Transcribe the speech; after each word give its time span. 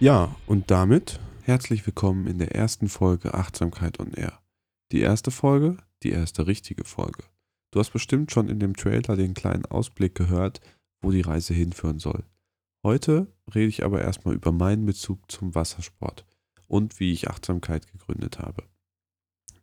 Ja, 0.00 0.34
und 0.46 0.70
damit 0.70 1.20
herzlich 1.42 1.84
willkommen 1.84 2.26
in 2.26 2.38
der 2.38 2.54
ersten 2.54 2.88
Folge 2.88 3.34
Achtsamkeit 3.34 4.00
on 4.00 4.14
Air. 4.14 4.40
Die 4.92 5.00
erste 5.00 5.30
Folge, 5.30 5.76
die 6.02 6.08
erste 6.08 6.46
richtige 6.46 6.84
Folge. 6.84 7.22
Du 7.70 7.80
hast 7.80 7.90
bestimmt 7.90 8.32
schon 8.32 8.48
in 8.48 8.60
dem 8.60 8.74
Trailer 8.74 9.14
den 9.14 9.34
kleinen 9.34 9.66
Ausblick 9.66 10.14
gehört, 10.14 10.62
wo 11.02 11.10
die 11.10 11.20
Reise 11.20 11.52
hinführen 11.52 11.98
soll. 11.98 12.24
Heute 12.82 13.26
rede 13.54 13.68
ich 13.68 13.84
aber 13.84 14.00
erstmal 14.00 14.34
über 14.34 14.52
meinen 14.52 14.86
Bezug 14.86 15.30
zum 15.30 15.54
Wassersport 15.54 16.24
und 16.66 16.98
wie 16.98 17.12
ich 17.12 17.28
Achtsamkeit 17.28 17.92
gegründet 17.92 18.38
habe. 18.38 18.64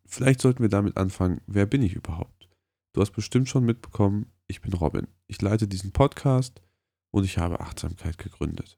Vielleicht 0.05 0.41
sollten 0.41 0.61
wir 0.61 0.69
damit 0.69 0.97
anfangen, 0.97 1.41
wer 1.47 1.65
bin 1.65 1.81
ich 1.81 1.95
überhaupt? 1.95 2.47
Du 2.93 3.01
hast 3.01 3.09
bestimmt 3.09 3.49
schon 3.49 3.65
mitbekommen, 3.65 4.31
ich 4.45 4.61
bin 4.61 4.73
Robin. 4.73 5.07
Ich 5.25 5.41
leite 5.41 5.67
diesen 5.67 5.93
Podcast 5.93 6.61
und 7.09 7.23
ich 7.23 7.39
habe 7.39 7.59
Achtsamkeit 7.59 8.19
gegründet. 8.19 8.77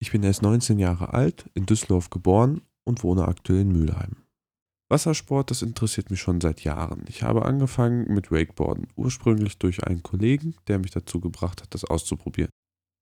Ich 0.00 0.12
bin 0.12 0.22
erst 0.22 0.42
19 0.42 0.78
Jahre 0.78 1.12
alt, 1.12 1.50
in 1.54 1.66
Düsseldorf 1.66 2.10
geboren 2.10 2.62
und 2.84 3.02
wohne 3.02 3.26
aktuell 3.26 3.62
in 3.62 3.72
Mülheim. 3.72 4.16
Wassersport, 4.90 5.50
das 5.50 5.62
interessiert 5.62 6.10
mich 6.10 6.20
schon 6.20 6.40
seit 6.40 6.62
Jahren. 6.64 7.04
Ich 7.08 7.22
habe 7.22 7.44
angefangen 7.44 8.12
mit 8.12 8.30
Wakeboarden, 8.30 8.86
ursprünglich 8.96 9.58
durch 9.58 9.84
einen 9.84 10.02
Kollegen, 10.02 10.54
der 10.66 10.78
mich 10.78 10.92
dazu 10.92 11.20
gebracht 11.20 11.60
hat, 11.60 11.74
das 11.74 11.84
auszuprobieren. 11.84 12.50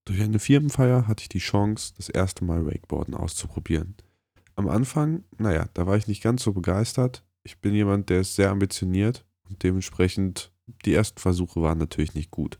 Durch 0.05 0.21
eine 0.21 0.39
Firmenfeier 0.39 1.07
hatte 1.07 1.23
ich 1.23 1.29
die 1.29 1.39
Chance, 1.39 1.93
das 1.97 2.09
erste 2.09 2.45
Mal 2.45 2.67
Wakeboarden 2.67 3.15
auszuprobieren. 3.15 3.97
Am 4.57 4.69
Anfang, 4.69 5.25
naja, 5.39 5.69
da 5.75 5.87
war 5.87 5.97
ich 5.97 6.09
nicht 6.09 6.23
ganz 6.23 6.43
so 6.43 6.53
begeistert. 6.53 7.25
Ich 7.45 7.61
bin 7.61 7.75
jemand, 7.75 8.09
der 8.09 8.21
ist 8.21 8.35
sehr 8.35 8.51
ambitioniert 8.51 9.25
und 9.49 9.63
dementsprechend 9.63 10.53
die 10.85 10.95
ersten 10.95 11.21
Versuche 11.21 11.61
waren 11.61 11.79
natürlich 11.79 12.15
nicht 12.15 12.31
gut. 12.31 12.59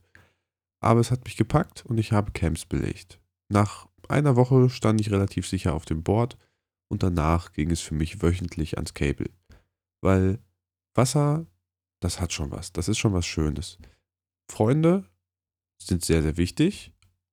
Aber 0.81 1.01
es 1.01 1.11
hat 1.11 1.25
mich 1.25 1.37
gepackt 1.37 1.85
und 1.87 1.99
ich 1.99 2.13
habe 2.13 2.33
Camps 2.33 2.67
belegt. 2.67 3.19
Nach 3.49 3.89
einer 4.11 4.37
Woche 4.37 4.71
stand 4.71 5.01
ich 5.01 5.11
relativ 5.11 5.47
sicher 5.49 5.75
auf 5.75 5.85
dem 5.85 6.03
Board 6.03 6.37
und 6.89 7.03
danach 7.03 7.53
ging 7.53 7.71
es 7.71 7.81
für 7.81 7.95
mich 7.95 8.23
wöchentlich 8.23 8.77
ans 8.77 8.95
Cable. 8.95 9.31
Weil 10.03 10.39
Wasser, 10.95 11.47
das 12.01 12.21
hat 12.21 12.33
schon 12.33 12.51
was, 12.51 12.73
das 12.73 12.89
ist 12.89 12.99
schon 12.99 13.13
was 13.13 13.27
Schönes. 13.27 13.79
Freunde 14.51 15.05
sind 15.83 16.05
sehr, 16.05 16.23
sehr 16.23 16.37
wichtig 16.37 16.93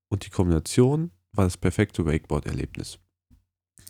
und 0.09 0.25
die 0.25 0.29
Kombination 0.29 1.11
war 1.31 1.45
das 1.45 1.57
perfekte 1.57 2.05
Wakeboard-Erlebnis. 2.05 2.99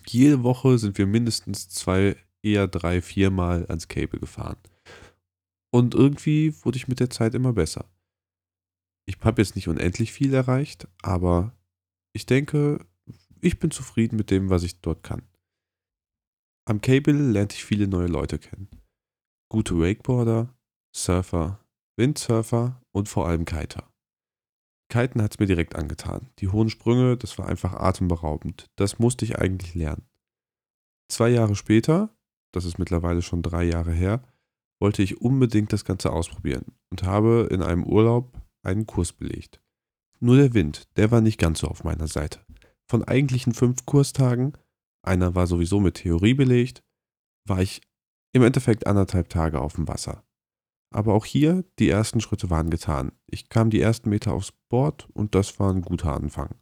Jede 0.08 0.44
Woche 0.44 0.78
sind 0.78 0.98
wir 0.98 1.08
mindestens 1.08 1.70
zwei, 1.70 2.16
eher 2.42 2.68
drei, 2.68 3.02
viermal 3.02 3.66
ans 3.68 3.88
Cable 3.88 4.20
gefahren. 4.20 4.58
Und 5.72 5.96
irgendwie 5.96 6.54
wurde 6.64 6.78
ich 6.78 6.88
mit 6.88 7.00
der 7.00 7.10
Zeit 7.10 7.34
immer 7.34 7.54
besser. 7.54 7.90
Ich 9.06 9.18
habe 9.22 9.42
jetzt 9.42 9.56
nicht 9.56 9.68
unendlich 9.68 10.12
viel 10.12 10.34
erreicht, 10.34 10.88
aber 11.02 11.56
ich 12.14 12.26
denke, 12.26 12.86
ich 13.42 13.60
bin 13.60 13.72
zufrieden 13.72 14.16
mit 14.16 14.32
dem, 14.32 14.50
was 14.50 14.64
ich 14.64 14.80
dort 14.82 15.04
kann. 15.04 15.24
Am 16.66 16.80
Cable 16.80 17.32
lernte 17.32 17.56
ich 17.56 17.66
viele 17.66 17.88
neue 17.88 18.08
Leute 18.08 18.40
kennen. 18.40 18.70
Gute 19.50 19.78
Wakeboarder, 19.78 20.56
Surfer, 20.96 21.60
Windsurfer 21.98 22.82
und 22.92 23.10
vor 23.10 23.28
allem 23.28 23.46
Kiter. 23.46 23.92
Kiten 24.90 25.22
hat 25.22 25.34
es 25.34 25.40
mir 25.40 25.48
direkt 25.48 25.76
angetan. 25.76 26.30
Die 26.40 26.50
hohen 26.50 26.70
Sprünge, 26.70 27.18
das 27.18 27.38
war 27.38 27.50
einfach 27.50 27.74
atemberaubend. 27.74 28.70
Das 28.76 29.00
musste 29.00 29.26
ich 29.26 29.40
eigentlich 29.40 29.74
lernen. 29.74 30.06
Zwei 31.10 31.30
Jahre 31.30 31.56
später, 31.56 32.16
das 32.52 32.66
ist 32.66 32.78
mittlerweile 32.78 33.22
schon 33.22 33.42
drei 33.42 33.64
Jahre 33.64 33.92
her, 33.92 34.24
wollte 34.80 35.02
ich 35.02 35.20
unbedingt 35.20 35.74
das 35.74 35.84
Ganze 35.84 36.12
ausprobieren 36.12 36.74
und 36.92 37.04
habe 37.04 37.48
in 37.50 37.64
einem 37.64 37.84
Urlaub 37.84 38.40
einen 38.62 38.86
Kurs 38.86 39.14
belegt. 39.14 39.63
Nur 40.24 40.38
der 40.38 40.54
Wind, 40.54 40.88
der 40.96 41.12
war 41.12 41.20
nicht 41.20 41.38
ganz 41.38 41.60
so 41.60 41.68
auf 41.68 41.84
meiner 41.84 42.08
Seite. 42.08 42.40
Von 42.90 43.04
eigentlichen 43.04 43.54
fünf 43.54 43.86
Kurstagen 43.86 44.54
einer 45.06 45.36
war 45.36 45.48
sowieso 45.48 45.82
mit 45.82 45.96
Theorie 45.96 46.34
belegt, 46.34 46.82
war 47.46 47.62
ich 47.62 47.82
im 48.32 48.42
Endeffekt 48.42 48.88
anderthalb 48.88 49.28
Tage 49.28 49.60
auf 49.60 49.74
dem 49.74 49.86
Wasser. 49.90 50.24
Aber 50.96 51.14
auch 51.14 51.26
hier, 51.26 51.66
die 51.78 51.90
ersten 51.90 52.22
Schritte 52.22 52.50
waren 52.50 52.70
getan. 52.70 53.12
Ich 53.28 53.50
kam 53.50 53.70
die 53.70 53.82
ersten 53.82 54.10
Meter 54.10 54.32
aufs 54.32 54.54
Board 54.70 55.10
und 55.12 55.36
das 55.36 55.60
war 55.60 55.74
ein 55.74 55.82
guter 55.82 56.16
Anfang. 56.16 56.56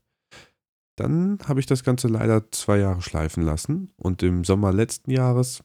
Dann 0.96 1.38
habe 1.46 1.59
ich 1.59 1.68
das 1.68 1.84
Ganze 1.84 2.08
leider 2.08 2.50
zwei 2.50 2.80
Jahre 2.80 3.03
schleifen 3.03 3.44
lassen 3.44 3.94
und 3.96 4.24
im 4.24 4.44
Sommer 4.44 4.74
letzten 4.74 5.12
Jahres 5.12 5.64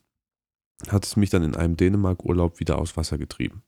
hat 0.87 1.03
es 1.03 1.15
mich 1.15 1.31
dann 1.31 1.41
in 1.41 1.55
einem 1.55 1.75
Dänemark-Urlaub 1.75 2.59
wieder 2.59 2.77
aus 2.77 2.95
Wasser 2.95 3.17
getrieben. 3.17 3.63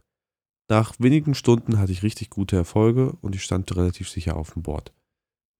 Nach 0.69 0.93
wenigen 0.99 1.33
Stunden 1.33 1.79
hatte 1.79 1.91
ich 1.91 2.03
richtig 2.03 2.29
gute 2.29 2.55
Erfolge 2.55 3.13
und 3.21 3.33
ich 3.33 3.43
stand 3.43 3.75
relativ 3.75 4.07
sicher 4.07 4.37
auf 4.37 4.53
dem 4.53 4.61
Board. 4.61 4.93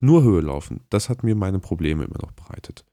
Nur 0.01 0.23
Höhe 0.23 0.41
laufen, 0.41 0.85
das 0.89 1.09
hat 1.09 1.23
mir 1.23 1.35
meine 1.35 1.59
Probleme 1.59 2.03
immer 2.03 2.19
noch 2.21 2.31
bereitet. 2.31 2.85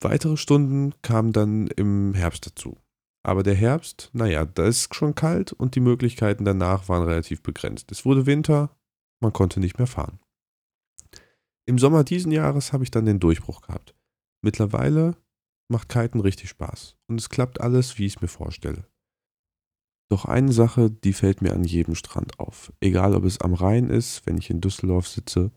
Weitere 0.00 0.36
Stunden 0.36 0.94
kamen 1.02 1.32
dann 1.32 1.66
im 1.68 2.14
Herbst 2.14 2.46
dazu. 2.46 2.78
Aber 3.22 3.42
der 3.44 3.54
Herbst, 3.54 4.10
naja, 4.14 4.44
da 4.46 4.66
ist 4.66 4.94
schon 4.94 5.14
kalt 5.14 5.52
und 5.52 5.76
die 5.76 5.80
Möglichkeiten 5.80 6.44
danach 6.44 6.88
waren 6.88 7.06
relativ 7.06 7.42
begrenzt. 7.42 7.92
Es 7.92 8.04
wurde 8.04 8.26
Winter, 8.26 8.74
man 9.20 9.32
konnte 9.32 9.60
nicht 9.60 9.78
mehr 9.78 9.86
fahren. 9.86 10.18
Im 11.66 11.78
Sommer 11.78 12.02
diesen 12.02 12.32
Jahres 12.32 12.72
habe 12.72 12.82
ich 12.82 12.90
dann 12.90 13.06
den 13.06 13.20
Durchbruch 13.20 13.60
gehabt. 13.60 13.94
Mittlerweile 14.40 15.16
macht 15.68 15.88
Kiten 15.88 16.18
richtig 16.18 16.48
Spaß 16.48 16.96
und 17.06 17.20
es 17.20 17.28
klappt 17.28 17.60
alles, 17.60 17.98
wie 17.98 18.06
ich 18.06 18.16
es 18.16 18.22
mir 18.22 18.28
vorstelle. 18.28 18.88
Doch 20.12 20.26
eine 20.26 20.52
Sache, 20.52 20.90
die 20.90 21.14
fällt 21.14 21.40
mir 21.40 21.54
an 21.54 21.64
jedem 21.64 21.94
Strand 21.94 22.38
auf, 22.38 22.70
egal 22.82 23.14
ob 23.14 23.24
es 23.24 23.40
am 23.40 23.54
Rhein 23.54 23.88
ist, 23.88 24.26
wenn 24.26 24.36
ich 24.36 24.50
in 24.50 24.60
Düsseldorf 24.60 25.08
sitze, 25.08 25.52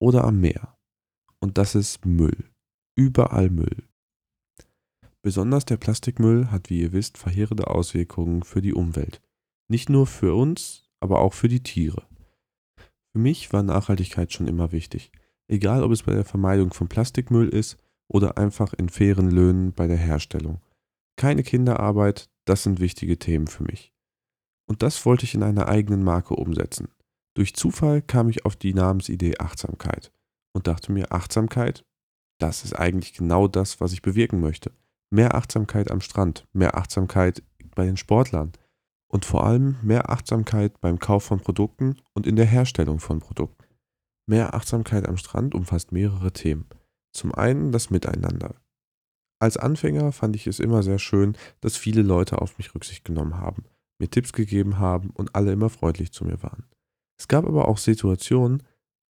oder 0.00 0.24
am 0.24 0.40
Meer. 0.40 0.78
Und 1.38 1.58
das 1.58 1.74
ist 1.74 2.06
Müll 2.06 2.48
überall 2.96 3.50
Müll. 3.50 3.86
Besonders 5.20 5.66
der 5.66 5.76
Plastikmüll 5.76 6.50
hat, 6.50 6.70
wie 6.70 6.80
ihr 6.80 6.92
wisst, 6.94 7.18
verheerende 7.18 7.66
Auswirkungen 7.66 8.42
für 8.42 8.62
die 8.62 8.72
Umwelt. 8.72 9.20
Nicht 9.68 9.90
nur 9.90 10.06
für 10.06 10.34
uns, 10.34 10.88
aber 11.00 11.18
auch 11.18 11.34
für 11.34 11.48
die 11.48 11.62
Tiere. 11.62 12.06
Für 13.12 13.18
mich 13.18 13.52
war 13.52 13.62
Nachhaltigkeit 13.62 14.32
schon 14.32 14.46
immer 14.46 14.72
wichtig, 14.72 15.12
egal 15.46 15.82
ob 15.82 15.92
es 15.92 16.04
bei 16.04 16.14
der 16.14 16.24
Vermeidung 16.24 16.72
von 16.72 16.88
Plastikmüll 16.88 17.50
ist 17.50 17.76
oder 18.08 18.38
einfach 18.38 18.72
in 18.72 18.88
fairen 18.88 19.30
Löhnen 19.30 19.74
bei 19.74 19.86
der 19.86 19.98
Herstellung. 19.98 20.62
Keine 21.16 21.42
Kinderarbeit, 21.42 22.30
das 22.44 22.62
sind 22.62 22.80
wichtige 22.80 23.18
Themen 23.18 23.46
für 23.46 23.64
mich. 23.64 23.92
Und 24.66 24.82
das 24.82 25.04
wollte 25.04 25.24
ich 25.24 25.34
in 25.34 25.42
einer 25.42 25.68
eigenen 25.68 26.02
Marke 26.02 26.34
umsetzen. 26.34 26.88
Durch 27.34 27.54
Zufall 27.54 28.00
kam 28.00 28.28
ich 28.28 28.44
auf 28.44 28.56
die 28.56 28.74
Namensidee 28.74 29.38
Achtsamkeit 29.38 30.12
und 30.52 30.66
dachte 30.66 30.92
mir, 30.92 31.12
Achtsamkeit, 31.12 31.84
das 32.38 32.64
ist 32.64 32.74
eigentlich 32.74 33.12
genau 33.12 33.48
das, 33.48 33.80
was 33.80 33.92
ich 33.92 34.02
bewirken 34.02 34.40
möchte. 34.40 34.72
Mehr 35.10 35.34
Achtsamkeit 35.34 35.90
am 35.90 36.00
Strand, 36.00 36.46
mehr 36.52 36.76
Achtsamkeit 36.76 37.42
bei 37.74 37.84
den 37.84 37.96
Sportlern 37.96 38.52
und 39.08 39.24
vor 39.24 39.44
allem 39.44 39.76
mehr 39.82 40.10
Achtsamkeit 40.10 40.80
beim 40.80 40.98
Kauf 40.98 41.24
von 41.24 41.40
Produkten 41.40 41.96
und 42.14 42.26
in 42.26 42.36
der 42.36 42.46
Herstellung 42.46 43.00
von 43.00 43.20
Produkten. 43.20 43.64
Mehr 44.26 44.54
Achtsamkeit 44.54 45.06
am 45.06 45.16
Strand 45.16 45.54
umfasst 45.54 45.92
mehrere 45.92 46.32
Themen. 46.32 46.66
Zum 47.12 47.34
einen 47.34 47.70
das 47.70 47.90
Miteinander. 47.90 48.56
Als 49.44 49.58
Anfänger 49.58 50.10
fand 50.12 50.36
ich 50.36 50.46
es 50.46 50.58
immer 50.58 50.82
sehr 50.82 50.98
schön, 50.98 51.36
dass 51.60 51.76
viele 51.76 52.00
Leute 52.00 52.40
auf 52.40 52.56
mich 52.56 52.74
Rücksicht 52.74 53.04
genommen 53.04 53.36
haben, 53.36 53.64
mir 53.98 54.08
Tipps 54.08 54.32
gegeben 54.32 54.78
haben 54.78 55.10
und 55.10 55.34
alle 55.34 55.52
immer 55.52 55.68
freundlich 55.68 56.12
zu 56.12 56.24
mir 56.24 56.42
waren. 56.42 56.64
Es 57.18 57.28
gab 57.28 57.44
aber 57.44 57.68
auch 57.68 57.76
Situationen, 57.76 58.62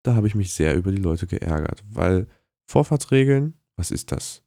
da 0.03 0.17
habe 0.17 0.27
ich 0.27 0.35
mich 0.35 0.53
sehr 0.53 0.75
über 0.75 0.91
die 0.91 1.01
Leute 1.01 1.29
geärgert, 1.29 1.85
weil 1.89 2.27
Vorfahrtsregeln, 2.67 3.55
was 3.77 3.93
ist 3.93 4.11
das? 4.11 4.43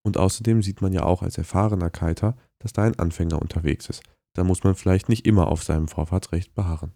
Und 0.00 0.16
außerdem 0.16 0.62
sieht 0.62 0.80
man 0.80 0.94
ja 0.94 1.02
auch 1.02 1.20
als 1.20 1.36
erfahrener 1.36 1.90
Kiter, 1.90 2.34
dass 2.58 2.72
da 2.72 2.84
ein 2.84 2.98
Anfänger 2.98 3.38
unterwegs 3.38 3.86
ist. 3.90 4.02
Da 4.32 4.44
muss 4.44 4.64
man 4.64 4.76
vielleicht 4.76 5.10
nicht 5.10 5.26
immer 5.26 5.48
auf 5.48 5.62
seinem 5.62 5.88
Vorfahrtsrecht 5.88 6.54
beharren. 6.54 6.94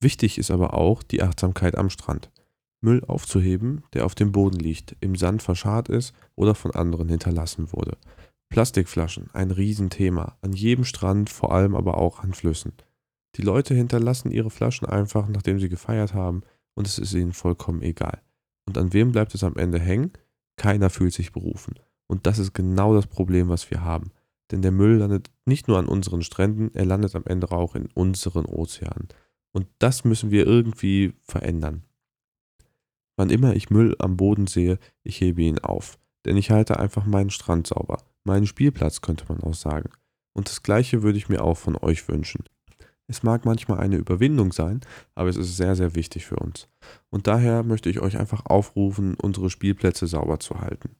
Wichtig 0.00 0.38
ist 0.38 0.50
aber 0.50 0.74
auch 0.74 1.04
die 1.04 1.22
Achtsamkeit 1.22 1.76
am 1.76 1.88
Strand. 1.88 2.32
Müll 2.80 3.04
aufzuheben, 3.04 3.84
der 3.92 4.06
auf 4.06 4.14
dem 4.14 4.32
Boden 4.32 4.58
liegt, 4.58 4.96
im 5.00 5.16
Sand 5.16 5.42
verscharrt 5.42 5.88
ist 5.88 6.14
oder 6.34 6.54
von 6.54 6.70
anderen 6.72 7.08
hinterlassen 7.08 7.72
wurde. 7.72 7.96
Plastikflaschen, 8.48 9.30
ein 9.32 9.50
Riesenthema, 9.50 10.36
an 10.40 10.52
jedem 10.52 10.84
Strand, 10.84 11.30
vor 11.30 11.52
allem 11.52 11.74
aber 11.76 11.98
auch 11.98 12.20
an 12.20 12.34
Flüssen. 12.34 12.72
Die 13.36 13.42
Leute 13.42 13.74
hinterlassen 13.74 14.32
ihre 14.32 14.50
Flaschen 14.50 14.88
einfach, 14.88 15.28
nachdem 15.28 15.60
sie 15.60 15.68
gefeiert 15.68 16.14
haben, 16.14 16.42
und 16.74 16.86
es 16.86 16.98
ist 16.98 17.14
ihnen 17.14 17.32
vollkommen 17.32 17.82
egal. 17.82 18.20
Und 18.66 18.76
an 18.78 18.92
wem 18.92 19.12
bleibt 19.12 19.34
es 19.34 19.44
am 19.44 19.56
Ende 19.56 19.78
hängen? 19.78 20.12
Keiner 20.56 20.90
fühlt 20.90 21.12
sich 21.12 21.32
berufen. 21.32 21.74
Und 22.06 22.26
das 22.26 22.38
ist 22.38 22.54
genau 22.54 22.94
das 22.94 23.06
Problem, 23.06 23.48
was 23.48 23.70
wir 23.70 23.84
haben. 23.84 24.10
Denn 24.50 24.62
der 24.62 24.72
Müll 24.72 24.96
landet 24.96 25.30
nicht 25.44 25.68
nur 25.68 25.78
an 25.78 25.86
unseren 25.86 26.22
Stränden, 26.22 26.74
er 26.74 26.84
landet 26.84 27.14
am 27.14 27.24
Ende 27.24 27.52
auch 27.52 27.76
in 27.76 27.86
unseren 27.94 28.46
Ozeanen. 28.46 29.08
Und 29.52 29.66
das 29.78 30.04
müssen 30.04 30.30
wir 30.30 30.46
irgendwie 30.46 31.14
verändern. 31.22 31.84
Wann 33.20 33.28
immer 33.28 33.54
ich 33.54 33.68
Müll 33.68 33.94
am 33.98 34.16
Boden 34.16 34.46
sehe, 34.46 34.78
ich 35.02 35.20
hebe 35.20 35.42
ihn 35.42 35.58
auf. 35.58 35.98
Denn 36.24 36.38
ich 36.38 36.50
halte 36.50 36.80
einfach 36.80 37.04
meinen 37.04 37.28
Strand 37.28 37.66
sauber. 37.66 38.02
Meinen 38.24 38.46
Spielplatz 38.46 39.02
könnte 39.02 39.26
man 39.28 39.42
auch 39.42 39.52
sagen. 39.52 39.90
Und 40.32 40.48
das 40.48 40.62
gleiche 40.62 41.02
würde 41.02 41.18
ich 41.18 41.28
mir 41.28 41.44
auch 41.44 41.58
von 41.58 41.76
euch 41.76 42.08
wünschen. 42.08 42.44
Es 43.08 43.22
mag 43.22 43.44
manchmal 43.44 43.80
eine 43.80 43.96
Überwindung 43.96 44.52
sein, 44.52 44.80
aber 45.14 45.28
es 45.28 45.36
ist 45.36 45.58
sehr, 45.58 45.76
sehr 45.76 45.94
wichtig 45.94 46.24
für 46.24 46.36
uns. 46.36 46.66
Und 47.10 47.26
daher 47.26 47.62
möchte 47.62 47.90
ich 47.90 48.00
euch 48.00 48.16
einfach 48.16 48.46
aufrufen, 48.46 49.16
unsere 49.20 49.50
Spielplätze 49.50 50.06
sauber 50.06 50.40
zu 50.40 50.58
halten. 50.58 50.96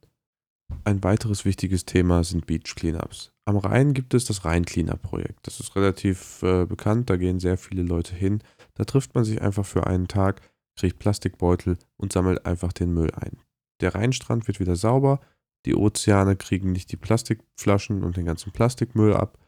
Ein 0.84 1.02
weiteres 1.02 1.46
wichtiges 1.46 1.87
Thema 1.87 2.22
sind 2.22 2.44
Beach 2.44 2.75
Cleanups. 2.76 3.32
Am 3.46 3.56
Rhein 3.56 3.94
gibt 3.94 4.12
es 4.12 4.26
das 4.26 4.44
Rhein 4.44 4.67
Cleanup 4.67 5.00
Projekt. 5.00 5.46
Das 5.46 5.58
ist 5.58 5.75
relativ 5.75 6.43
äh, 6.43 6.67
bekannt, 6.67 7.08
da 7.08 7.17
gehen 7.17 7.40
sehr 7.40 7.56
viele 7.56 7.82
Leute 7.82 8.14
hin. 8.14 8.43
Da 8.75 8.84
trifft 8.84 9.14
man 9.14 9.25
sich 9.25 9.40
einfach 9.40 9.64
für 9.64 9.87
einen 9.87 10.06
Tag, 10.06 10.43
kriegt 10.76 10.99
Plastikbeutel 10.99 11.78
und 11.96 12.12
sammelt 12.12 12.46
einfach 12.46 12.72
den 12.72 12.93
Müll 12.93 13.11
ein. 13.12 13.38
Der 13.81 13.94
Rheinstrand 13.94 14.46
wird 14.46 14.61
wieder 14.61 14.76
sauber, 14.76 15.20
die 15.67 15.75
Ozeane 15.75 16.37
kriegen 16.37 16.72
nicht 16.72 16.90
die 16.90 16.96
Plastikflaschen 16.96 18.02
und 18.02 18.17
den 18.17 18.25
ganzen 18.25 18.52
Plastikmüll 18.52 19.14
ab 19.14 19.38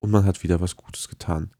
und 0.00 0.10
man 0.10 0.24
hat 0.24 0.42
wieder 0.42 0.60
was 0.60 0.76
Gutes 0.76 1.08
getan. 1.08 1.50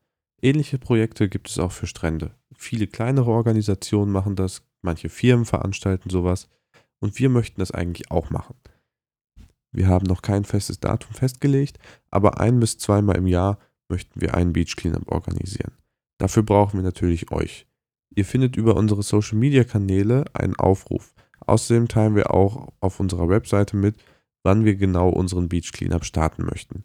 Ähnliche 0.43 0.79
Projekte 0.79 1.29
gibt 1.29 1.49
es 1.51 1.59
auch 1.59 1.73
für 1.73 1.87
Strände. 1.87 2.35
Viele 2.55 2.87
kleinere 2.87 3.31
Organisationen 3.31 4.13
machen 4.13 4.37
das, 4.37 4.63
manche 4.81 5.09
Firmen 5.09 5.45
veranstalten 5.45 6.09
sowas 6.09 6.49
und 7.01 7.19
wir 7.19 7.29
möchten 7.29 7.61
das 7.61 7.73
eigentlich 7.73 8.11
auch 8.11 8.31
machen. 8.31 8.55
Wir 9.73 9.89
haben 9.89 10.07
noch 10.07 10.23
kein 10.23 10.45
festes 10.45 10.81
Datum 10.81 11.15
festgelegt, 11.15 11.79
aber 12.11 12.41
ein 12.41 12.59
bis 12.59 12.79
zweimal 12.79 13.17
im 13.17 13.27
Jahr 13.27 13.59
möchten 13.89 14.21
wir 14.21 14.35
einen 14.35 14.53
Beach 14.53 14.77
Cleanup 14.77 15.11
organisieren. 15.11 15.73
Dafür 16.19 16.43
brauchen 16.43 16.79
wir 16.79 16.85
natürlich 16.85 17.31
euch. 17.31 17.67
Ihr 18.15 18.25
findet 18.25 18.57
über 18.57 18.77
unsere 18.77 19.03
Social 19.03 19.39
Media 19.39 19.65
Kanäle 19.65 20.25
einen 20.33 20.57
Aufruf. 20.57 21.15
Außerdem 21.47 21.89
teilen 21.89 22.17
wir 22.17 22.35
auch 22.35 22.73
auf 22.81 23.01
unserer 23.01 23.29
Webseite 23.29 23.77
mit, 23.77 23.97
wann 24.43 24.65
wir 24.65 24.77
genau 24.77 25.09
unseren 25.09 25.49
Beach 25.49 25.73
Cleanup 25.73 26.05
starten 26.05 26.45
möchten. 26.45 26.85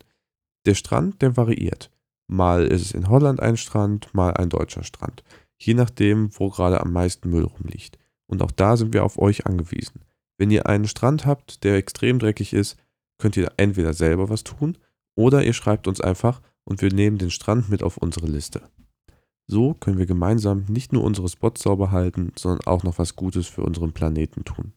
Der 0.66 0.76
Strand, 0.76 1.22
der 1.22 1.38
variiert. 1.38 1.92
Mal 2.28 2.66
ist 2.66 2.82
es 2.82 2.92
in 2.92 3.10
Holland 3.10 3.40
ein 3.40 3.58
Strand, 3.58 4.14
mal 4.14 4.34
ein 4.34 4.50
deutscher 4.50 4.84
Strand. 4.84 5.24
Je 5.58 5.74
nachdem, 5.74 6.30
wo 6.38 6.50
gerade 6.50 6.82
am 6.82 6.92
meisten 6.92 7.30
Müll 7.30 7.44
rumliegt. 7.44 7.98
Und 8.28 8.42
auch 8.42 8.52
da 8.52 8.78
sind 8.78 8.94
wir 8.94 9.04
auf 9.04 9.18
euch 9.20 9.46
angewiesen. 9.46 10.02
Wenn 10.38 10.52
ihr 10.52 10.66
einen 10.68 10.88
Strand 10.88 11.26
habt, 11.26 11.64
der 11.64 11.76
extrem 11.76 12.20
dreckig 12.20 12.54
ist, 12.54 12.78
könnt 13.18 13.38
ihr 13.38 13.52
entweder 13.58 13.94
selber 13.94 14.30
was 14.30 14.44
tun 14.44 14.78
oder 15.16 15.44
ihr 15.44 15.54
schreibt 15.54 15.88
uns 15.88 16.02
einfach 16.02 16.42
und 16.64 16.82
wir 16.82 16.92
nehmen 16.92 17.18
den 17.18 17.32
Strand 17.32 17.70
mit 17.70 17.84
auf 17.84 17.98
unsere 17.98 18.28
Liste. 18.28 18.62
So 19.48 19.74
können 19.76 19.98
wir 19.98 20.06
gemeinsam 20.06 20.66
nicht 20.68 20.92
nur 20.92 21.04
unsere 21.04 21.30
Spots 21.30 21.62
sauber 21.62 21.92
halten, 21.92 22.32
sondern 22.38 22.66
auch 22.66 22.84
noch 22.84 22.98
was 22.98 23.16
Gutes 23.16 23.48
für 23.48 23.62
unseren 23.62 23.94
Planeten 23.94 24.44
tun. 24.44 24.74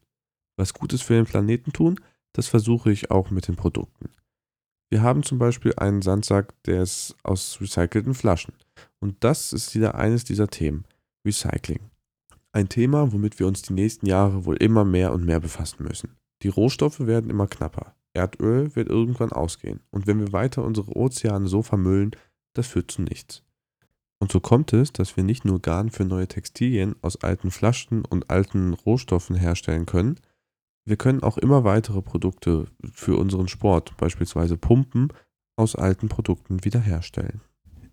Was 0.57 0.75
Gutes 0.75 1.03
für 1.03 1.15
den 1.15 1.25
Planeten 1.25 1.73
tun, 1.73 2.01
das 2.33 2.49
versuche 2.49 2.93
ich 2.93 3.11
auch 3.11 3.31
mit 3.31 3.49
den 3.49 3.57
Produkten. 3.57 4.11
Wir 4.91 5.03
haben 5.03 5.23
zum 5.23 5.39
Beispiel 5.39 5.75
einen 5.77 6.03
Sandsack, 6.03 6.55
der 6.65 6.83
ist 6.83 7.17
aus 7.23 7.61
recycelten 7.61 8.15
Flaschen. 8.15 8.55
Und 9.01 9.17
das 9.21 9.53
ist 9.53 9.75
wieder 9.75 9.95
eines 9.95 10.25
dieser 10.25 10.49
Themen. 10.49 10.85
Recycling. 11.27 11.81
Ein 12.53 12.69
Thema, 12.69 13.13
womit 13.13 13.39
wir 13.39 13.47
uns 13.47 13.63
die 13.63 13.75
nächsten 13.75 14.07
Jahre 14.07 14.45
wohl 14.47 14.57
immer 14.57 14.85
mehr 14.85 15.13
und 15.13 15.25
mehr 15.25 15.41
befassen 15.41 15.85
müssen. 15.85 16.17
Die 16.43 16.49
Rohstoffe 16.49 17.01
werden 17.01 17.31
immer 17.31 17.47
knapper. 17.47 17.95
Erdöl 18.15 18.75
wird 18.75 18.89
irgendwann 18.89 19.33
ausgehen. 19.33 19.81
Und 19.91 20.07
wenn 20.07 20.21
wir 20.21 20.33
weiter 20.33 20.65
unsere 20.65 20.97
Ozeane 20.97 21.49
so 21.49 21.63
vermüllen, 21.63 22.13
das 22.55 22.67
führt 22.67 22.91
zu 22.91 23.03
nichts. 23.03 23.43
Und 24.21 24.33
so 24.33 24.41
kommt 24.41 24.73
es, 24.73 24.93
dass 24.93 25.17
wir 25.17 25.25
nicht 25.25 25.45
nur 25.45 25.61
Garn 25.61 25.91
für 25.91 26.05
neue 26.05 26.27
Textilien 26.27 26.97
aus 27.03 27.23
alten 27.23 27.51
Flaschen 27.51 28.05
und 28.05 28.31
alten 28.31 28.75
Rohstoffen 28.75 29.37
herstellen 29.37 29.87
können, 29.87 30.19
wir 30.89 30.97
können 30.97 31.23
auch 31.23 31.37
immer 31.37 31.65
weitere 31.65 32.01
Produkte 32.01 32.65
für 32.95 33.19
unseren 33.19 33.47
Sport, 33.47 33.99
beispielsweise 33.99 34.57
Pumpen, 34.57 35.13
aus 35.55 35.77
alten 35.77 36.09
Produkten 36.09 36.65
wiederherstellen. 36.65 37.43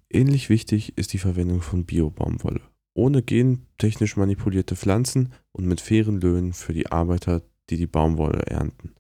Ähnlich 0.10 0.50
wichtig 0.50 0.98
ist 0.98 1.12
die 1.12 1.18
Verwendung 1.18 1.62
von 1.62 1.83
Biobaumwolle. 1.83 2.62
Ohne 2.94 3.21
gentechnisch 3.21 4.16
manipulierte 4.16 4.78
Pflanzen 4.78 5.33
und 5.51 5.66
mit 5.66 5.81
fairen 5.81 6.21
Löhnen 6.21 6.54
für 6.54 6.71
die 6.71 6.89
Arbeiter, 6.89 7.42
die 7.69 7.75
die 7.75 7.88
Baumwolle 7.88 8.44
ernten. 8.44 8.95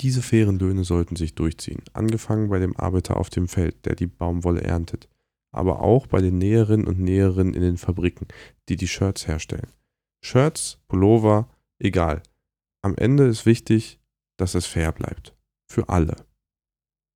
Diese 0.00 0.20
fairen 0.20 0.58
Löhne 0.58 0.82
sollten 0.82 1.14
sich 1.14 1.36
durchziehen, 1.36 1.82
angefangen 1.92 2.48
bei 2.48 2.58
dem 2.58 2.76
Arbeiter 2.76 3.18
auf 3.18 3.30
dem 3.30 3.46
Feld, 3.46 3.86
der 3.86 3.94
die 3.94 4.08
Baumwolle 4.08 4.62
erntet, 4.62 5.08
aber 5.56 5.80
auch 5.80 6.06
bei 6.06 6.20
den 6.20 6.38
Näherinnen 6.38 6.86
und 6.86 6.98
Näherinnen 6.98 7.54
in 7.54 7.62
den 7.62 7.76
Fabriken, 7.76 8.26
die 8.68 8.76
die 8.76 8.88
Shirts 8.88 9.26
herstellen. 9.26 9.72
Shirts, 10.22 10.78
Pullover, 10.88 11.48
egal, 11.78 12.22
am 12.82 12.94
Ende 12.96 13.26
ist 13.26 13.46
wichtig, 13.46 13.98
dass 14.36 14.54
es 14.54 14.66
fair 14.66 14.92
bleibt. 14.92 15.34
Für 15.68 15.88
alle. 15.88 16.16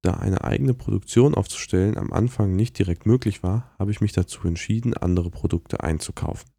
Da 0.02 0.14
eine 0.14 0.44
eigene 0.44 0.74
Produktion 0.74 1.34
aufzustellen 1.34 1.98
am 1.98 2.12
Anfang 2.12 2.56
nicht 2.56 2.78
direkt 2.78 3.06
möglich 3.06 3.42
war, 3.42 3.70
habe 3.78 3.90
ich 3.90 4.00
mich 4.00 4.12
dazu 4.12 4.46
entschieden, 4.48 4.94
andere 4.94 5.30
Produkte 5.30 5.82
einzukaufen. 5.82 6.50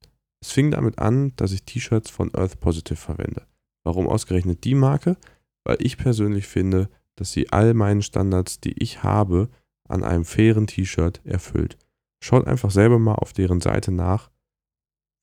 Es 0.42 0.52
fing 0.52 0.72
damit 0.72 1.00
an, 1.00 1.34
dass 1.36 1.52
ich 1.52 1.64
T-Shirts 1.64 2.10
von 2.10 2.34
Earth 2.36 2.60
Positive 2.60 2.96
verwende. 2.96 3.46
Warum 3.84 4.08
ausgerechnet 4.08 4.64
die 4.64 4.76
Marke? 4.76 5.18
Weil 5.64 5.78
ich 5.80 5.98
persönlich 5.98 6.48
finde, 6.48 6.90
dass 7.16 7.32
sie 7.32 7.52
all 7.52 7.74
meinen 7.74 8.02
Standards, 8.02 8.60
die 8.60 8.74
ich 8.82 9.04
habe, 9.04 9.50
an 9.88 10.04
einem 10.04 10.26
fairen 10.26 10.68
T-Shirt 10.68 11.22
erfüllt. 11.24 11.78
Schaut 12.24 12.48
einfach 12.48 12.72
selber 12.72 13.00
mal 13.00 13.16
auf 13.16 13.34
deren 13.34 13.62
Seite 13.62 13.92
nach, 13.92 14.30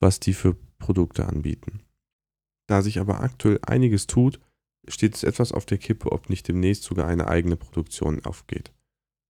was 0.00 0.20
die 0.20 0.34
für 0.34 0.56
Produkte 0.78 1.26
anbieten. 1.26 1.80
Da 2.66 2.82
sich 2.82 3.00
aber 3.00 3.20
aktuell 3.20 3.58
einiges 3.62 4.06
tut, 4.06 4.40
steht 4.86 5.14
es 5.14 5.24
etwas 5.24 5.52
auf 5.52 5.66
der 5.66 5.78
Kippe, 5.78 6.12
ob 6.12 6.28
nicht 6.28 6.48
demnächst 6.48 6.84
sogar 6.84 7.06
eine 7.08 7.28
eigene 7.28 7.56
Produktion 7.56 8.24
aufgeht. 8.24 8.72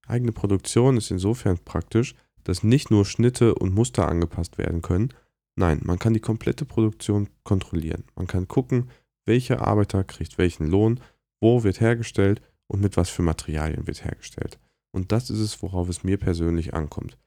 Eigene 0.07 0.33
Produktion 0.33 0.97
ist 0.97 1.11
insofern 1.11 1.59
praktisch, 1.59 2.15
dass 2.45 2.63
nicht 2.63 2.91
nur 2.91 3.05
Schnitte 3.05 3.55
und 3.55 3.75
Muster 3.75 4.09
angepasst 4.09 4.59
werden 4.59 4.83
können, 4.83 5.13
nein, 5.57 5.81
man 5.85 5.99
kann 5.99 6.15
die 6.15 6.21
komplette 6.21 6.65
Produktion 6.65 7.29
kontrollieren. 7.43 8.05
Man 8.17 8.27
kann 8.27 8.49
gucken, 8.49 8.91
welcher 9.27 9.67
Arbeiter 9.67 10.05
kriegt 10.05 10.39
welchen 10.39 10.67
Lohn, 10.67 11.01
wo 11.41 11.63
wird 11.63 11.81
hergestellt 11.81 12.41
und 12.67 12.81
mit 12.81 12.97
was 12.97 13.11
für 13.11 13.23
Materialien 13.23 13.87
wird 13.87 14.05
hergestellt. 14.05 14.59
Und 14.93 15.13
das 15.13 15.31
ist 15.31 15.41
es, 15.41 15.63
worauf 15.63 15.89
es 15.89 16.05
mir 16.05 16.19
persönlich 16.19 16.75
ankommt. 16.75 17.19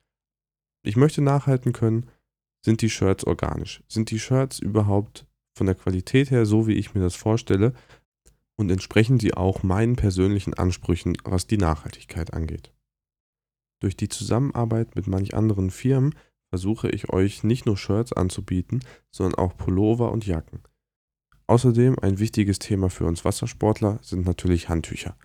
Ich 0.82 0.96
möchte 0.96 1.22
nachhalten 1.22 1.72
können, 1.72 2.08
sind 2.64 2.82
die 2.82 2.90
Shirts 2.90 3.24
organisch? 3.24 3.82
Sind 3.88 4.10
die 4.10 4.18
Shirts 4.18 4.58
überhaupt 4.58 5.26
von 5.56 5.66
der 5.66 5.74
Qualität 5.74 6.30
her 6.30 6.46
so, 6.46 6.66
wie 6.66 6.74
ich 6.74 6.94
mir 6.94 7.00
das 7.00 7.14
vorstelle 7.14 7.74
und 8.56 8.70
entsprechen 8.70 9.18
sie 9.18 9.34
auch 9.34 9.62
meinen 9.62 9.96
persönlichen 9.96 10.54
Ansprüchen, 10.54 11.16
was 11.24 11.46
die 11.46 11.58
Nachhaltigkeit 11.58 12.32
angeht. 12.32 12.72
Durch 13.80 13.96
die 13.96 14.08
Zusammenarbeit 14.08 14.94
mit 14.94 15.08
manch 15.08 15.34
anderen 15.34 15.70
Firmen 15.70 16.14
versuche 16.50 16.88
ich 16.90 17.10
euch 17.10 17.42
nicht 17.42 17.66
nur 17.66 17.76
Shirts 17.76 18.12
anzubieten, 18.12 18.80
sondern 19.10 19.38
auch 19.38 19.56
Pullover 19.56 20.12
und 20.12 20.26
Jacken. 20.26 20.62
Außerdem 21.46 21.98
ein 21.98 22.18
wichtiges 22.18 22.58
Thema 22.58 22.90
für 22.90 23.06
uns 23.06 23.24
Wassersportler 23.24 23.98
sind 24.02 24.24
natürlich 24.26 24.68
Handtücher. 24.68 25.16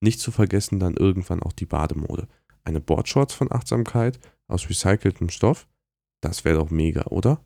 Nicht 0.00 0.20
zu 0.20 0.30
vergessen 0.32 0.80
dann 0.80 0.94
irgendwann 0.94 1.42
auch 1.42 1.52
die 1.52 1.66
Bademode. 1.66 2.28
Eine 2.64 2.80
Boardshorts 2.80 3.34
von 3.34 3.52
Achtsamkeit 3.52 4.18
aus 4.48 4.68
recyceltem 4.68 5.28
Stoff, 5.28 5.68
das 6.20 6.44
wäre 6.44 6.58
doch 6.58 6.70
mega, 6.70 7.04
oder? 7.06 7.44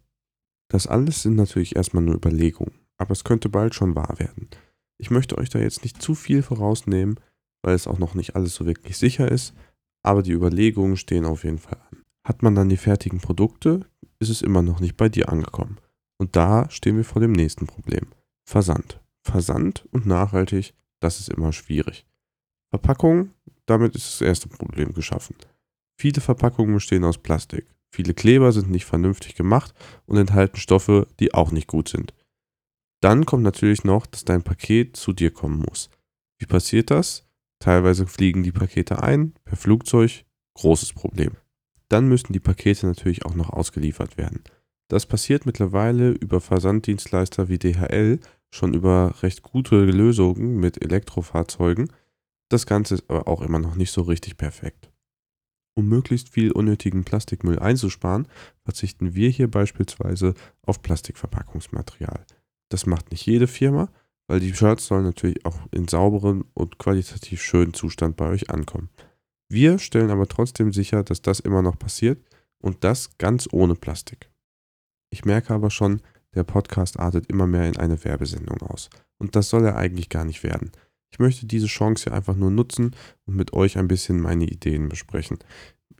Das 0.68 0.86
alles 0.86 1.22
sind 1.22 1.36
natürlich 1.36 1.76
erstmal 1.76 2.02
nur 2.02 2.14
Überlegungen, 2.14 2.74
aber 2.96 3.12
es 3.12 3.24
könnte 3.24 3.48
bald 3.48 3.74
schon 3.74 3.94
wahr 3.94 4.18
werden. 4.18 4.48
Ich 4.98 5.10
möchte 5.10 5.38
euch 5.38 5.50
da 5.50 5.58
jetzt 5.58 5.82
nicht 5.82 6.00
zu 6.00 6.14
viel 6.14 6.42
vorausnehmen, 6.42 7.20
weil 7.62 7.74
es 7.74 7.86
auch 7.86 7.98
noch 7.98 8.14
nicht 8.14 8.36
alles 8.36 8.54
so 8.54 8.66
wirklich 8.66 8.96
sicher 8.96 9.30
ist, 9.30 9.54
aber 10.02 10.22
die 10.22 10.32
Überlegungen 10.32 10.96
stehen 10.96 11.24
auf 11.24 11.44
jeden 11.44 11.58
Fall 11.58 11.80
an. 11.90 12.02
Hat 12.26 12.42
man 12.42 12.54
dann 12.54 12.68
die 12.68 12.76
fertigen 12.76 13.20
Produkte, 13.20 13.80
ist 14.18 14.30
es 14.30 14.42
immer 14.42 14.62
noch 14.62 14.80
nicht 14.80 14.96
bei 14.96 15.08
dir 15.08 15.28
angekommen. 15.28 15.78
Und 16.18 16.36
da 16.36 16.70
stehen 16.70 16.96
wir 16.96 17.04
vor 17.04 17.20
dem 17.20 17.32
nächsten 17.32 17.66
Problem. 17.66 18.06
Versand. 18.44 19.00
Versand 19.22 19.86
und 19.90 20.06
nachhaltig, 20.06 20.74
das 21.00 21.20
ist 21.20 21.28
immer 21.30 21.52
schwierig. 21.52 22.06
Verpackung, 22.74 23.30
damit 23.66 23.94
ist 23.94 24.14
das 24.14 24.20
erste 24.20 24.48
Problem 24.48 24.94
geschaffen. 24.94 25.36
Viele 25.96 26.20
Verpackungen 26.20 26.74
bestehen 26.74 27.04
aus 27.04 27.18
Plastik. 27.18 27.68
Viele 27.94 28.14
Kleber 28.14 28.50
sind 28.50 28.68
nicht 28.68 28.84
vernünftig 28.84 29.36
gemacht 29.36 29.72
und 30.06 30.16
enthalten 30.16 30.56
Stoffe, 30.56 31.06
die 31.20 31.34
auch 31.34 31.52
nicht 31.52 31.68
gut 31.68 31.88
sind. 31.88 32.14
Dann 33.00 33.26
kommt 33.26 33.44
natürlich 33.44 33.84
noch, 33.84 34.06
dass 34.06 34.24
dein 34.24 34.42
Paket 34.42 34.96
zu 34.96 35.12
dir 35.12 35.30
kommen 35.30 35.60
muss. 35.60 35.88
Wie 36.40 36.46
passiert 36.46 36.90
das? 36.90 37.28
Teilweise 37.60 38.08
fliegen 38.08 38.42
die 38.42 38.50
Pakete 38.50 39.04
ein, 39.04 39.34
per 39.44 39.56
Flugzeug, 39.56 40.24
großes 40.54 40.94
Problem. 40.94 41.36
Dann 41.88 42.08
müssen 42.08 42.32
die 42.32 42.40
Pakete 42.40 42.86
natürlich 42.86 43.24
auch 43.24 43.36
noch 43.36 43.50
ausgeliefert 43.50 44.18
werden. 44.18 44.42
Das 44.88 45.06
passiert 45.06 45.46
mittlerweile 45.46 46.10
über 46.10 46.40
Versanddienstleister 46.40 47.48
wie 47.48 47.58
DHL 47.58 48.18
schon 48.50 48.74
über 48.74 49.14
recht 49.22 49.42
gute 49.42 49.84
Lösungen 49.84 50.58
mit 50.58 50.82
Elektrofahrzeugen. 50.82 51.92
Das 52.50 52.66
Ganze 52.66 52.94
ist 52.94 53.04
aber 53.08 53.28
auch 53.28 53.42
immer 53.42 53.58
noch 53.58 53.74
nicht 53.74 53.90
so 53.90 54.02
richtig 54.02 54.36
perfekt. 54.36 54.90
Um 55.76 55.88
möglichst 55.88 56.28
viel 56.28 56.52
unnötigen 56.52 57.04
Plastikmüll 57.04 57.58
einzusparen, 57.58 58.28
verzichten 58.64 59.14
wir 59.14 59.28
hier 59.30 59.50
beispielsweise 59.50 60.34
auf 60.62 60.82
Plastikverpackungsmaterial. 60.82 62.24
Das 62.70 62.86
macht 62.86 63.10
nicht 63.10 63.26
jede 63.26 63.48
Firma, 63.48 63.90
weil 64.28 64.40
die 64.40 64.54
Shirts 64.54 64.86
sollen 64.86 65.04
natürlich 65.04 65.44
auch 65.44 65.58
in 65.72 65.88
sauberem 65.88 66.44
und 66.54 66.78
qualitativ 66.78 67.42
schönen 67.42 67.74
Zustand 67.74 68.16
bei 68.16 68.28
euch 68.28 68.50
ankommen. 68.50 68.88
Wir 69.50 69.78
stellen 69.78 70.10
aber 70.10 70.26
trotzdem 70.26 70.72
sicher, 70.72 71.02
dass 71.02 71.22
das 71.22 71.40
immer 71.40 71.62
noch 71.62 71.78
passiert 71.78 72.24
und 72.58 72.84
das 72.84 73.18
ganz 73.18 73.48
ohne 73.52 73.74
Plastik. 73.74 74.30
Ich 75.10 75.24
merke 75.24 75.54
aber 75.54 75.70
schon, 75.70 76.00
der 76.34 76.44
Podcast 76.44 76.98
artet 76.98 77.26
immer 77.26 77.46
mehr 77.46 77.68
in 77.68 77.76
eine 77.76 78.02
Werbesendung 78.04 78.62
aus. 78.62 78.90
Und 79.18 79.36
das 79.36 79.48
soll 79.48 79.64
er 79.64 79.76
eigentlich 79.76 80.08
gar 80.08 80.24
nicht 80.24 80.42
werden. 80.42 80.72
Ich 81.14 81.20
möchte 81.20 81.46
diese 81.46 81.68
Chance 81.68 82.02
hier 82.04 82.12
einfach 82.12 82.34
nur 82.34 82.50
nutzen 82.50 82.96
und 83.24 83.36
mit 83.36 83.52
euch 83.52 83.78
ein 83.78 83.86
bisschen 83.86 84.20
meine 84.20 84.46
Ideen 84.46 84.88
besprechen. 84.88 85.38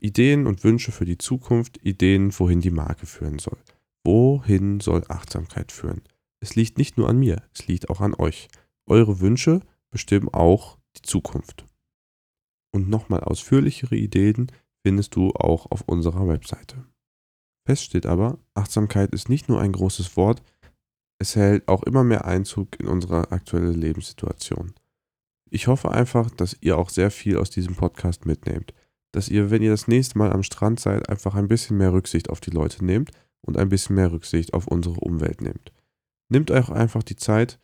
Ideen 0.01 0.45
und 0.45 0.65
Wünsche 0.65 0.91
für 0.91 1.05
die 1.05 1.17
Zukunft, 1.17 1.79
Ideen, 1.85 2.37
wohin 2.37 2.59
die 2.59 2.69
Marke 2.69 3.05
führen 3.05 3.39
soll. 3.39 3.57
Wohin 4.03 4.81
soll 4.81 5.05
Achtsamkeit 5.07 5.71
führen? 5.71 6.01
Es 6.41 6.57
liegt 6.57 6.77
nicht 6.77 6.97
nur 6.97 7.07
an 7.07 7.17
mir, 7.17 7.41
es 7.53 7.65
liegt 7.65 7.89
auch 7.89 8.01
an 8.01 8.13
euch. 8.13 8.49
Eure 8.87 9.21
Wünsche 9.21 9.61
bestimmen 9.89 10.27
auch 10.33 10.79
die 10.97 11.03
Zukunft. 11.03 11.65
Und 12.73 12.89
nochmal 12.89 13.21
ausführlichere 13.21 13.95
Ideen 13.95 14.51
findest 14.85 15.15
du 15.15 15.29
auch 15.29 15.71
auf 15.71 15.83
unserer 15.83 16.27
Webseite. 16.27 16.83
Fest 17.65 17.85
steht 17.85 18.05
aber, 18.05 18.37
Achtsamkeit 18.53 19.13
ist 19.13 19.29
nicht 19.29 19.47
nur 19.47 19.61
ein 19.61 19.71
großes 19.71 20.17
Wort, 20.17 20.43
es 21.19 21.37
hält 21.37 21.69
auch 21.69 21.83
immer 21.83 22.03
mehr 22.03 22.25
Einzug 22.25 22.77
in 22.81 22.87
unsere 22.87 23.31
aktuelle 23.31 23.71
Lebenssituation. 23.71 24.73
Ich 25.55 25.67
hoffe 25.67 25.89
einfach, 25.89 26.29
dass 26.31 26.57
ihr 26.59 26.77
auch 26.77 26.89
sehr 26.89 27.09
viel 27.09 27.37
aus 27.37 27.49
diesem 27.49 27.75
Podcast 27.75 28.25
mitnehmt. 28.25 28.73
Dass 29.13 29.29
ihr, 29.29 29.51
wenn 29.51 29.61
ihr 29.61 29.71
das 29.71 29.87
nächste 29.87 30.17
Mal 30.17 30.33
am 30.33 30.43
Strand 30.43 30.81
seid, 30.81 31.07
einfach 31.07 31.33
ein 31.35 31.47
bisschen 31.47 31.77
mehr 31.77 31.93
Rücksicht 31.93 32.29
auf 32.29 32.41
die 32.41 32.49
Leute 32.49 32.83
nehmt 32.83 33.11
und 33.39 33.55
ein 33.55 33.69
bisschen 33.69 33.95
mehr 33.95 34.11
Rücksicht 34.11 34.53
auf 34.53 34.67
unsere 34.67 34.99
Umwelt 34.99 35.39
nehmt. 35.39 35.71
Nehmt 36.27 36.51
euch 36.51 36.67
einfach 36.67 37.03
die 37.03 37.15
Zeit, 37.15 37.57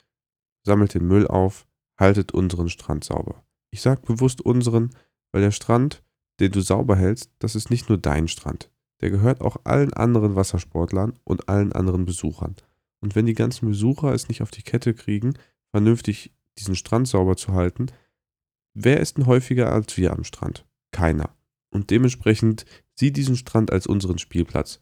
sammelt 0.65 0.93
den 0.93 1.05
Müll 1.05 1.27
auf, 1.27 1.67
haltet 2.00 2.31
unseren 2.31 2.69
Strand 2.69 3.03
sauber. 3.03 3.43
Ich 3.71 3.81
sage 3.81 4.03
bewusst 4.05 4.39
unseren, 4.39 4.91
weil 5.33 5.41
der 5.41 5.51
Strand, 5.51 6.01
den 6.39 6.53
du 6.53 6.62
sauber 6.62 6.95
hältst, 6.95 7.29
das 7.39 7.55
ist 7.55 7.71
nicht 7.71 7.89
nur 7.89 7.98
dein 7.98 8.29
Strand. 8.29 8.71
Der 9.01 9.10
gehört 9.10 9.41
auch 9.41 9.57
allen 9.65 9.91
anderen 9.91 10.38
Wassersportlern 10.38 11.19
und 11.25 11.50
allen 11.50 11.74
anderen 11.74 12.05
Besuchern. 12.05 12.55
Und 13.01 13.17
wenn 13.17 13.25
die 13.25 13.33
ganzen 13.33 13.67
Besucher 13.67 14.13
es 14.13 14.29
nicht 14.29 14.41
auf 14.41 14.51
die 14.51 14.63
Kette 14.63 14.93
kriegen, 14.93 15.33
vernünftig 15.71 16.31
diesen 16.58 16.75
Strand 16.75 17.08
sauber 17.08 17.36
zu 17.36 17.53
halten, 17.53 17.88
wer 18.74 19.00
ist 19.00 19.17
denn 19.17 19.25
häufiger 19.25 19.72
als 19.72 19.98
wir 19.98 20.13
am 20.13 20.24
Strand? 20.24 20.65
Keiner. 20.91 21.36
Und 21.74 21.89
dementsprechend 21.89 22.65
sieh 22.96 23.12
diesen 23.12 23.36
Strand 23.36 23.72
als 23.72 23.88
unseren 23.88 24.17
Spielplatz. 24.17 24.79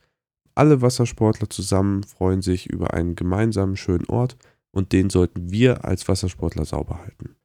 Alle 0.56 0.82
Wassersportler 0.82 1.50
zusammen 1.50 2.04
freuen 2.04 2.42
sich 2.42 2.68
über 2.68 2.94
einen 2.94 3.16
gemeinsamen 3.16 3.78
schönen 3.78 4.06
Ort 4.08 4.38
und 4.72 4.92
den 4.92 5.10
sollten 5.10 5.52
wir 5.52 5.86
als 5.86 6.08
Wassersportler 6.08 6.66
sauber 6.66 7.00
halten. 7.00 7.36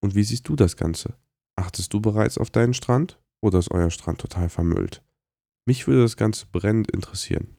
Und 0.00 0.14
wie 0.14 0.22
siehst 0.22 0.48
du 0.48 0.56
das 0.56 0.76
Ganze? 0.76 1.14
Achtest 1.56 1.92
du 1.92 2.00
bereits 2.00 2.38
auf 2.38 2.50
deinen 2.50 2.74
Strand 2.74 3.18
oder 3.42 3.58
ist 3.58 3.70
euer 3.70 3.90
Strand 3.90 4.20
total 4.20 4.48
vermüllt? 4.48 5.02
Mich 5.66 5.86
würde 5.86 6.02
das 6.02 6.16
Ganze 6.16 6.46
brennend 6.50 6.90
interessieren. 6.90 7.56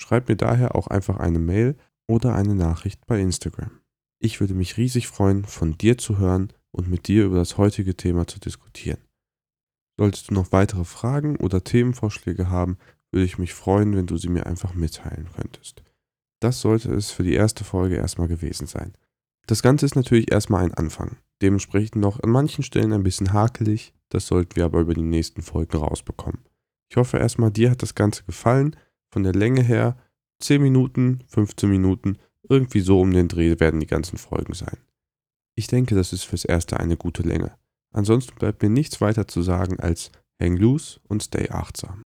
Schreib 0.00 0.28
mir 0.28 0.36
daher 0.36 0.74
auch 0.74 0.86
einfach 0.86 1.18
eine 1.18 1.38
Mail 1.38 1.76
oder 2.06 2.34
eine 2.34 2.54
Nachricht 2.54 3.06
bei 3.06 3.20
Instagram. 3.20 3.81
Ich 4.24 4.38
würde 4.38 4.54
mich 4.54 4.76
riesig 4.76 5.08
freuen, 5.08 5.44
von 5.44 5.76
dir 5.76 5.98
zu 5.98 6.18
hören 6.18 6.52
und 6.70 6.88
mit 6.88 7.08
dir 7.08 7.24
über 7.24 7.38
das 7.38 7.58
heutige 7.58 7.96
Thema 7.96 8.24
zu 8.28 8.38
diskutieren. 8.38 9.00
Solltest 9.98 10.30
du 10.30 10.34
noch 10.34 10.52
weitere 10.52 10.84
Fragen 10.84 11.34
oder 11.38 11.64
Themenvorschläge 11.64 12.48
haben, 12.48 12.78
würde 13.10 13.24
ich 13.24 13.38
mich 13.38 13.52
freuen, 13.52 13.96
wenn 13.96 14.06
du 14.06 14.16
sie 14.16 14.28
mir 14.28 14.46
einfach 14.46 14.74
mitteilen 14.74 15.28
könntest. 15.34 15.82
Das 16.38 16.60
sollte 16.60 16.94
es 16.94 17.10
für 17.10 17.24
die 17.24 17.34
erste 17.34 17.64
Folge 17.64 17.96
erstmal 17.96 18.28
gewesen 18.28 18.68
sein. 18.68 18.92
Das 19.48 19.60
Ganze 19.60 19.86
ist 19.86 19.96
natürlich 19.96 20.30
erstmal 20.30 20.66
ein 20.66 20.74
Anfang, 20.74 21.16
dementsprechend 21.42 21.96
noch 21.96 22.22
an 22.22 22.30
manchen 22.30 22.62
Stellen 22.62 22.92
ein 22.92 23.02
bisschen 23.02 23.32
hakelig, 23.32 23.92
das 24.08 24.28
sollten 24.28 24.54
wir 24.54 24.66
aber 24.66 24.82
über 24.82 24.94
die 24.94 25.02
nächsten 25.02 25.42
Folgen 25.42 25.78
rausbekommen. 25.78 26.44
Ich 26.88 26.96
hoffe 26.96 27.18
erstmal, 27.18 27.50
dir 27.50 27.72
hat 27.72 27.82
das 27.82 27.96
Ganze 27.96 28.22
gefallen. 28.22 28.76
Von 29.10 29.24
der 29.24 29.32
Länge 29.32 29.62
her 29.62 29.96
10 30.38 30.62
Minuten, 30.62 31.24
15 31.26 31.68
Minuten 31.68 32.18
irgendwie 32.48 32.80
so 32.80 33.00
um 33.00 33.12
den 33.12 33.28
Dreh 33.28 33.58
werden 33.60 33.80
die 33.80 33.86
ganzen 33.86 34.18
Folgen 34.18 34.54
sein. 34.54 34.78
Ich 35.54 35.66
denke, 35.66 35.94
das 35.94 36.12
ist 36.12 36.24
fürs 36.24 36.44
Erste 36.44 36.80
eine 36.80 36.96
gute 36.96 37.22
Länge. 37.22 37.56
Ansonsten 37.92 38.34
bleibt 38.36 38.62
mir 38.62 38.70
nichts 38.70 39.00
weiter 39.00 39.28
zu 39.28 39.42
sagen 39.42 39.78
als 39.80 40.10
hang 40.40 40.56
loose 40.56 41.00
und 41.08 41.22
stay 41.22 41.50
achtsam. 41.50 42.02